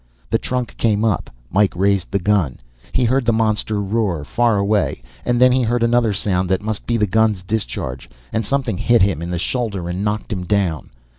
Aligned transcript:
The 0.31 0.39
trunk 0.39 0.75
came 0.77 1.05
up. 1.05 1.29
Mike 1.51 1.75
raised 1.75 2.09
the 2.09 2.17
gun. 2.17 2.57
He 2.91 3.03
heard 3.03 3.23
the 3.23 3.31
monster 3.31 3.79
roar, 3.79 4.25
far 4.25 4.57
away, 4.57 5.03
and 5.25 5.39
then 5.39 5.51
he 5.51 5.61
heard 5.61 5.83
another 5.83 6.11
sound 6.11 6.49
that 6.49 6.63
must 6.63 6.87
be 6.87 6.97
the 6.97 7.05
gun's 7.05 7.43
discharge, 7.43 8.09
and 8.33 8.43
something 8.43 8.79
hit 8.79 9.03
him 9.03 9.21
in 9.21 9.29
the 9.29 9.37
shoulder 9.37 9.87
and 9.87 10.03
knocked 10.03 10.33
him 10.33 10.43
down. 10.43 10.89